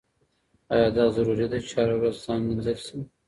ایا 0.73 0.87
دا 0.97 1.05
ضروري 1.15 1.45
ده 1.51 1.57
چې 1.65 1.71
هره 1.79 1.95
ورځ 1.97 2.15
ځان 2.25 2.39
مینځل 2.47 2.77
شي؟ 2.85 2.97